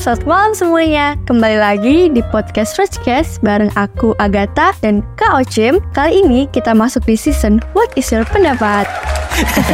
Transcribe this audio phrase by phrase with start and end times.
[0.00, 1.06] Selamat malam semuanya.
[1.28, 5.76] Kembali lagi di podcast Rachcast bareng aku Agatha dan Kak Ocim.
[5.92, 8.88] Kali ini kita masuk di season What is your pendapat?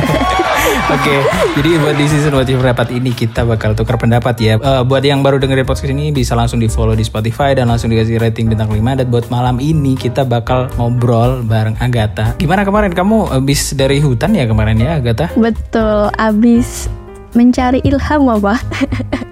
[0.98, 1.22] Oke,
[1.54, 4.58] jadi buat di season What Your Pendapat ini kita bakal tukar pendapat ya.
[4.58, 7.94] Eh, buat yang baru dengerin podcast ini bisa langsung di follow di Spotify dan langsung
[7.94, 12.34] dikasih rating bintang 5 dan buat malam ini kita bakal ngobrol bareng Agatha.
[12.34, 15.30] Gimana kemarin kamu habis dari hutan ya kemarin ya Agatha?
[15.38, 16.90] Betul, abis
[17.38, 18.58] mencari ilham apa?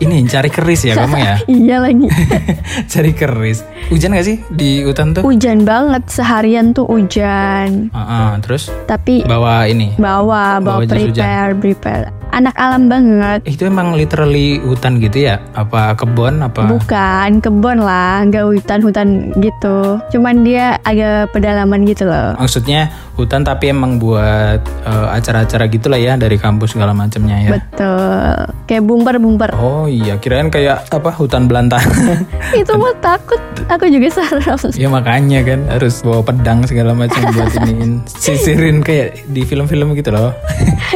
[0.00, 1.34] Ini cari keris ya kamu ya?
[1.60, 2.08] iya lagi.
[2.92, 3.60] cari keris.
[3.92, 5.20] Hujan gak sih di hutan tuh?
[5.20, 7.92] Hujan banget seharian tuh hujan.
[7.92, 9.92] Ah, ah, terus Tapi bawa ini.
[10.00, 11.20] bawa Bawa bawa jas hujan.
[11.20, 12.06] prepare prepare.
[12.30, 13.42] Anak alam banget.
[13.42, 15.42] Itu emang literally hutan gitu ya?
[15.58, 16.70] Apa kebun apa?
[16.70, 19.98] Bukan kebun lah, nggak hutan-hutan gitu.
[20.14, 22.38] Cuman dia agak pedalaman gitu loh.
[22.38, 27.50] Maksudnya hutan tapi emang buat eh, acara-acara gitu lah ya dari kampus segala macamnya ya.
[27.58, 28.34] Betul.
[28.70, 29.50] Kayak bumper-bumper.
[29.58, 31.90] Oh iya, kirain kayak apa hutan belantara.
[32.60, 33.42] Itu mah takut.
[33.68, 34.56] Aku juga serem.
[34.74, 40.10] ya makanya kan harus bawa pedang segala macam buat iniin sisirin kayak di film-film gitu
[40.14, 40.32] loh.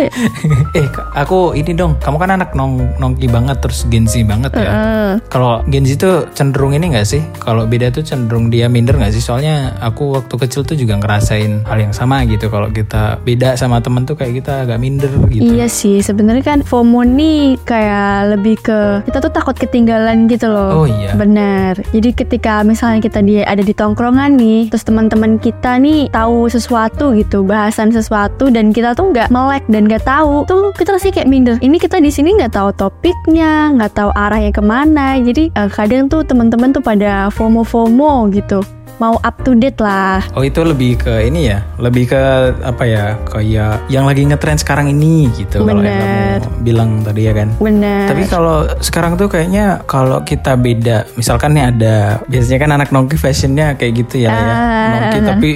[0.78, 0.88] eh,
[1.24, 1.96] aku ini dong.
[1.98, 4.68] Kamu kan anak nong nongki banget terus genzi banget ya.
[4.68, 7.24] Eh, Kalau genzi tuh cenderung ini gak sih?
[7.40, 9.24] Kalau beda tuh cenderung dia minder gak sih?
[9.24, 12.52] Soalnya aku waktu kecil tuh juga ngerasain hal yang sama gitu.
[12.52, 15.42] Kalau kita beda sama temen tuh kayak kita agak minder gitu.
[15.42, 20.84] Iya sih, sebenarnya kan FOMO nih kayak lebih ke kita tuh takut ketinggalan gitu loh.
[20.84, 21.16] Oh iya.
[21.16, 21.80] Benar.
[21.94, 27.16] Jadi ketika misalnya kita dia ada di tongkrongan nih, terus teman-teman kita nih tahu sesuatu
[27.16, 31.30] gitu, bahasan sesuatu dan kita tuh nggak melek dan nggak tahu, tuh kita pasti kayak
[31.30, 31.56] minder.
[31.62, 35.14] Ini kita di sini nggak tahu topiknya, nggak tahu arahnya ke mana.
[35.22, 38.66] Jadi eh, kadang tuh teman-teman tuh pada FOMO-FOMO gitu,
[38.99, 40.22] mau up to date lah.
[40.34, 42.22] Oh itu lebih ke ini ya, lebih ke
[42.62, 45.65] apa ya, kayak yang lagi ngetrend sekarang ini gitu.
[45.65, 46.38] Kalau yang Bener.
[46.38, 47.49] kamu bilang tadi ya kan.
[47.59, 48.06] Bener.
[48.10, 51.97] Tapi kalau sekarang tuh kayaknya kalau kita beda, misalkan nih ada
[52.28, 54.55] biasanya kan anak nongki fashionnya kayak gitu ya, ya.
[54.55, 55.49] Ah, nongki tapi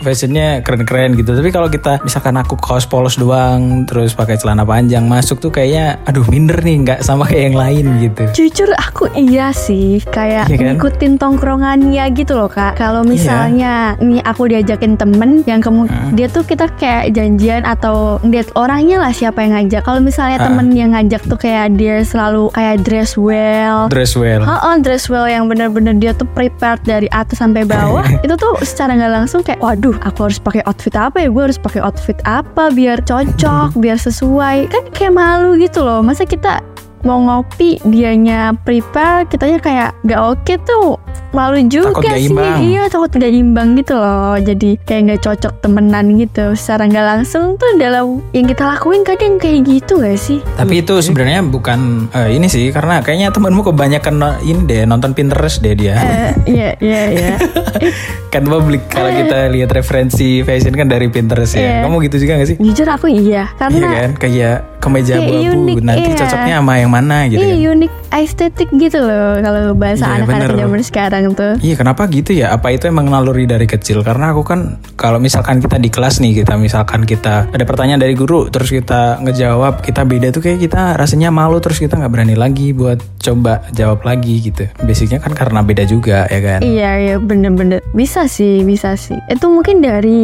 [0.00, 1.30] fashionnya keren-keren gitu.
[1.34, 6.00] Tapi kalau kita misalkan aku kaos polos doang, terus pakai celana panjang masuk tuh kayaknya,
[6.08, 8.22] aduh minder nih, nggak sama kayak yang lain gitu.
[8.34, 10.66] Jujur aku iya sih kayak Iya kan?
[10.76, 12.79] ngikutin tongkrongannya gitu loh kak.
[12.80, 16.12] Kalau misalnya nih aku diajakin temen yang kamu Hmm.
[16.12, 19.84] dia tuh kita kayak janjian atau lihat orangnya lah siapa yang ngajak.
[19.84, 20.44] Kalau misalnya Ah.
[20.48, 23.84] temen yang ngajak tuh kayak dia selalu kayak dress well.
[23.86, 24.42] Dress well.
[24.42, 28.96] Oh, dress well yang bener-bener dia tuh prepared dari atas sampai bawah itu tuh secara
[28.96, 32.70] nggak langsung kayak waduh aku harus pakai outfit apa ya gue harus pakai outfit apa
[32.70, 36.64] biar cocok biar sesuai kan kayak malu gitu loh masa kita
[37.00, 41.00] mau ngopi dianya prepare kitanya kayak gak oke tuh.
[41.30, 42.26] Malu juga Takut sih.
[42.26, 42.58] imbang.
[42.60, 44.34] iya takut gak imbang gitu loh.
[44.36, 46.52] Jadi kayak nggak cocok temenan gitu.
[46.52, 50.42] Secara nggak langsung tuh dalam yang kita lakuin kadang kayak gitu gak sih?
[50.54, 55.14] Tapi itu sebenarnya bukan eh, ini sih karena kayaknya temenmu kebanyakan no- ini deh nonton
[55.14, 55.94] Pinterest deh dia.
[55.96, 57.34] Eh, iya iya iya
[58.30, 61.60] kan publik kalau kita lihat referensi fashion kan dari Pinterest ya.
[61.60, 61.76] Iya.
[61.82, 62.56] Kamu gitu juga gak sih?
[62.62, 66.18] Jujur aku iya Iya karena kan kayak kemeja Kayak abu-abu unik, nanti iya.
[66.18, 67.72] cocoknya sama yang mana gitu iya kan.
[67.76, 71.54] unik estetik gitu loh kalau bahasa Iya, anak-anak zaman sekarang tuh.
[71.60, 72.46] Iya kenapa gitu ya?
[72.56, 74.00] Apa itu emang naluri dari kecil?
[74.02, 78.16] Karena aku kan kalau misalkan kita di kelas nih kita misalkan kita ada pertanyaan dari
[78.16, 82.34] guru terus kita ngejawab kita beda tuh kayak kita rasanya malu terus kita nggak berani
[82.34, 84.64] lagi buat coba jawab lagi gitu.
[84.82, 86.60] Basicnya kan karena beda juga ya kan.
[86.64, 89.16] Iya iya bener-bener bisa sih bisa sih.
[89.26, 90.20] Itu mungkin dari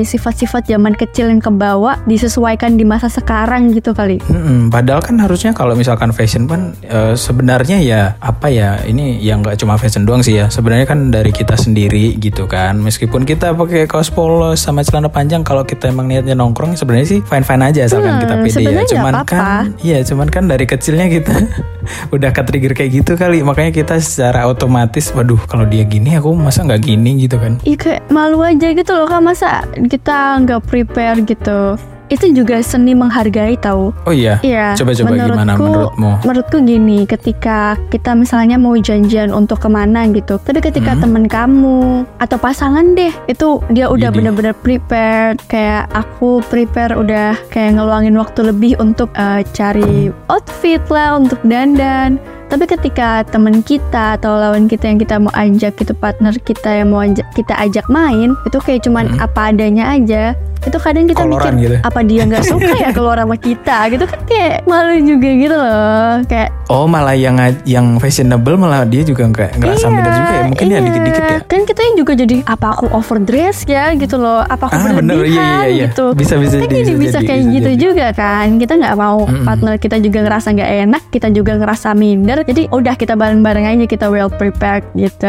[0.00, 4.18] sifat-sifat zaman kecil yang kebawa disesuaikan di masa sekarang gitu kali.
[4.24, 9.40] Mm-mm, padahal kan harusnya kalau misalkan fashion kan eh, sebenarnya ya apa ya ini yang
[9.40, 13.52] nggak cuma fashion doang sih ya sebenarnya kan dari kita sendiri gitu kan meskipun kita
[13.52, 17.62] pakai kaos polos sama celana panjang kalau kita emang niatnya nongkrong sebenarnya sih fine fine
[17.64, 19.26] aja asalkan Hmm, kita pede ya cuman apa-apa.
[19.28, 21.34] kan iya cuman kan dari kecilnya kita
[22.14, 26.32] udah ke trigger kayak gitu kali makanya kita secara otomatis waduh kalau dia gini aku
[26.32, 30.60] masa nggak gini gitu kan Iya kayak malu aja gitu loh kan masa kita nggak
[30.64, 31.76] prepare gitu.
[32.06, 33.90] Itu juga seni menghargai tahu.
[33.90, 34.78] oh iya Iya.
[34.78, 40.62] coba-coba gimana menurutmu Menurutku gini, ketika kita misalnya mau janjian untuk ke mana gitu, tapi
[40.62, 41.02] ketika Hmm.
[41.02, 47.74] temen kamu atau pasangan deh, itu dia udah bener-bener prepared, kayak aku prepare udah kayak
[47.74, 52.22] ngeluangin waktu lebih untuk eh, cari outfit lah, untuk dandan.
[52.46, 56.88] Tapi ketika temen kita atau lawan kita yang kita mau ajak gitu partner kita yang
[56.88, 59.18] mau ajak, kita ajak main itu kayak cuman Hmm.
[59.20, 61.76] apa adanya aja itu kadang kita Koloran mikir gitu.
[61.80, 66.10] apa dia nggak suka ya keluar sama kita gitu kan kayak malu juga gitu loh
[66.24, 70.66] kayak Oh malah yang yang fashionable malah dia juga nggak ngerasa minder juga ya mungkin
[70.66, 70.80] ya iya.
[70.82, 71.38] dikit-dikit ya.
[71.46, 75.16] kan kita juga jadi apa aku overdress ya gitu loh apa aku Ah, berlebihan bener,
[75.22, 75.86] iya, iya, iya.
[75.86, 77.78] gitu Bisa, bisa Kan jadi, jadi bisa bisa kayak bisa gitu jadi.
[77.80, 79.44] juga kan kita nggak mau Mm-mm.
[79.46, 83.86] partner kita juga ngerasa nggak enak kita juga ngerasa minder jadi udah kita bareng-bareng aja
[83.88, 85.28] kita well prepared gitu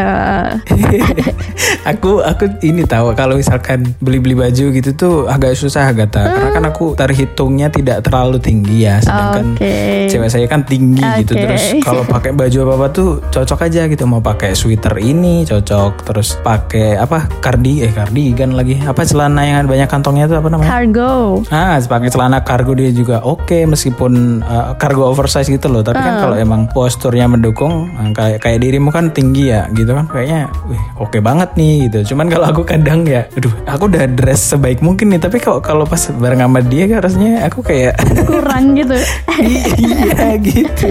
[1.91, 6.65] aku aku ini tahu kalau misalkan beli-beli baju gitu tuh agak susah Agatha karena kan
[6.67, 10.07] aku terhitungnya tidak terlalu tinggi ya sedangkan Oke.
[10.11, 11.43] cewek saya kan tinggi gitu Oke.
[11.45, 16.03] terus kalau pakai baju apa apa tuh cocok aja gitu mau pakai sweater ini cocok
[16.03, 20.71] terus pakai apa kardi eh kardigan lagi apa celana yang banyak kantongnya tuh apa namanya
[20.71, 25.81] cargo Ah, pakai celana kargo dia juga oke meskipun uh, kargo oversize gitu loh.
[25.83, 30.09] Tapi kan kalau emang posturnya mendukung, nah, kayak kayak dirimu kan tinggi ya, gitu kan
[30.09, 32.17] kayaknya, wih oke banget nih gitu.
[32.17, 35.21] Cuman kalau aku kadang ya, aduh, aku udah dress sebaik mungkin nih.
[35.21, 37.93] Tapi kalau kalau pas bareng sama dia kan rasanya aku kayak
[38.25, 38.97] kurang gitu
[39.77, 40.89] iya gitu,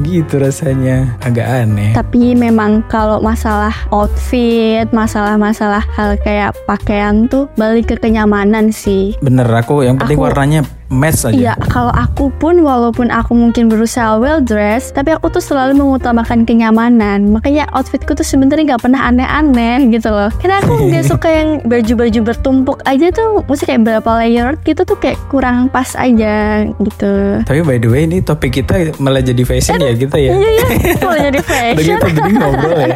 [0.00, 1.92] gitu rasanya agak aneh.
[1.92, 9.12] Tapi memang kalau masalah outfit, masalah-masalah hal kayak pakaian tuh balik ke kenyamanan sih.
[9.20, 11.34] Bener aku yang penting Aku- warnanya match aja.
[11.34, 16.46] Iya, kalau aku pun walaupun aku mungkin berusaha well dressed, tapi aku tuh selalu mengutamakan
[16.46, 17.30] kenyamanan.
[17.30, 20.30] Makanya outfitku tuh sebenarnya nggak pernah aneh-aneh gitu loh.
[20.38, 24.96] Karena aku nggak suka yang baju-baju bertumpuk aja tuh, mesti kayak berapa layer gitu tuh
[24.96, 27.42] kayak kurang pas aja gitu.
[27.42, 30.32] Tapi by the way ini topik kita malah jadi fashion ya kita ya.
[30.32, 31.98] Iya, iya, boleh jadi Udah fashion.
[31.98, 32.88] gitu tadi ngobrol ya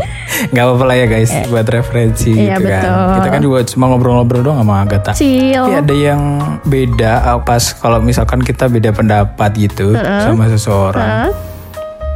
[0.56, 3.08] Gak apa-apa lah ya guys Buat referensi Iya, gitu kan betul.
[3.20, 5.60] Kita kan juga cuma ngobrol-ngobrol doang sama Agatha Chill.
[5.60, 6.22] Tapi ada yang
[6.64, 11.49] beda uh, Pas kalau misalkan kita beda pendapat gitu Sama seseorang Hah?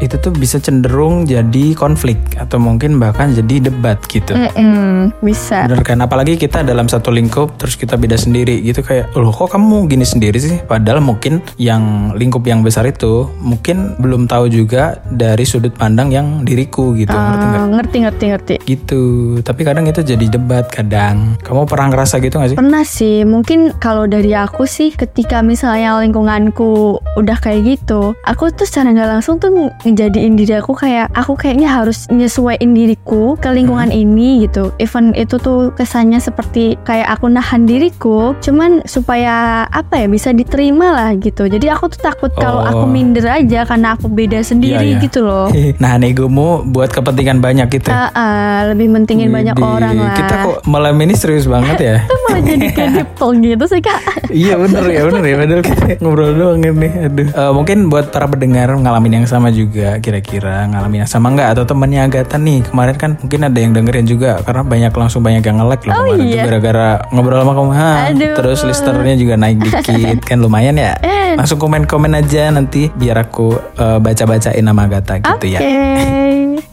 [0.04, 5.64] Itu tuh bisa cenderung jadi konflik Atau mungkin bahkan jadi debat gitu Mm-mm, bisa.
[5.64, 6.04] Bener kan?
[6.04, 10.04] Apalagi kita dalam satu lingkup terus kita beda sendiri gitu kayak loh kok kamu gini
[10.04, 10.60] sendiri sih?
[10.60, 16.44] Padahal mungkin yang lingkup yang besar itu mungkin belum tahu juga dari sudut pandang yang
[16.44, 17.62] diriku gitu ngerti nggak?
[17.62, 18.54] Ah, ngerti, ngerti, ngerti.
[18.66, 19.02] Gitu.
[19.40, 21.38] Tapi kadang itu jadi debat kadang.
[21.40, 22.58] Kamu pernah ngerasa gitu gak sih?
[22.58, 28.66] Pernah sih, mungkin kalau dari aku sih ketika misalnya lingkunganku udah kayak gitu, aku tuh
[28.66, 33.88] secara nggak langsung tuh ngejadiin diri aku kayak aku kayaknya harus nyesuaiin diriku ke lingkungan
[33.88, 34.74] ini gitu.
[34.76, 40.90] Even itu tuh kesannya seperti kayak aku nahan diriku, cuman supaya apa ya bisa diterima
[40.90, 41.46] lah gitu.
[41.46, 42.66] Jadi aku tuh takut kalau Oh.
[42.66, 44.98] aku minder aja karena aku beda sendiri Iya, iya.
[45.00, 45.46] gitu loh.
[45.82, 47.88] nah negomu buat kepentingan banyak gitu.
[47.88, 48.30] Ah, ah,
[48.66, 50.16] lebih mentingin banyak Widih, orang lah.
[50.16, 51.96] Kita kok malam ini serius banget ya?
[52.06, 52.66] Itu malah jadi
[53.18, 54.00] talk gitu sih kak.
[54.30, 58.26] iya bener ya bener ya padahal kita ngobrol doang ini aduh Eh, mungkin buat para
[58.26, 62.94] pendengar ngalamin yang sama juga kira-kira ngalamin yang sama nggak atau temannya Agatha nih kemarin
[62.94, 66.26] kan mungkin ada yang dengerin juga karena banyak langsung banyak yang nge-like loh Oh, kemarin
[66.26, 66.42] iya.
[66.46, 68.34] gara-gara ngobrol sama kamu ha, Aduh.
[68.36, 70.94] terus listernya juga naik dikit kan lumayan ya
[71.38, 75.48] langsung komen-komen aja nanti biar aku eh, baca-bacain nama Agatha gitu Oke.
[75.50, 75.60] ya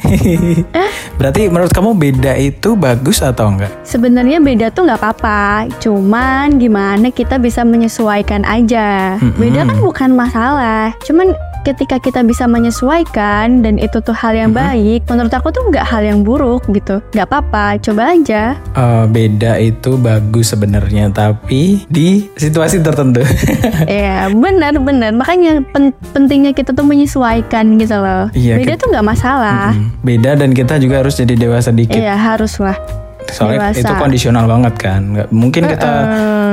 [1.19, 5.41] berarti menurut kamu beda itu bagus atau enggak Sebenarnya beda tuh nggak apa-apa,
[5.77, 9.15] cuman gimana kita bisa menyesuaikan aja.
[9.19, 9.35] Mm-mm.
[9.35, 15.05] Beda kan bukan masalah, cuman ketika kita bisa menyesuaikan dan itu tuh hal yang baik,
[15.05, 16.99] menurut aku tuh nggak hal yang buruk gitu.
[17.11, 18.57] Nggak apa-apa, coba aja.
[18.71, 23.21] Eh, beda itu bagus sebenarnya tapi di situasi tertentu
[23.87, 25.13] Iya, benar-benar.
[25.13, 28.27] Makanya pen- pentingnya kita tuh menyesuaikan gitu loh.
[28.31, 29.71] Iya, beda tuh nggak masalah.
[29.71, 32.75] Mm, beda dan kita juga harus jadi dewasa dikit Iya, harus lah.
[33.23, 33.79] soalnya dewasa.
[33.79, 35.91] itu kondisional banget kan nggak mungkin kita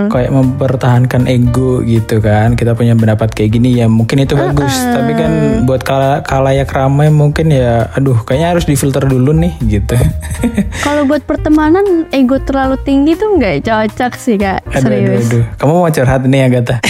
[0.08, 4.72] Eh, kayak mempertahankan ego gitu kan kita punya pendapat kayak gini ya mungkin itu bagus
[4.72, 9.94] tapi kan buat kala kalayak ramai mungkin ya aduh kayaknya harus difilter dulu nih gitu
[10.86, 14.64] Kalau buat pertemanan ego terlalu tinggi tuh nggak cocok sih kak.
[14.64, 15.28] aduh, aduh, Serius.
[15.28, 15.44] aduh.
[15.60, 16.76] kamu mau curhat nih Agatha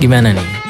[0.00, 0.69] Gimana nih?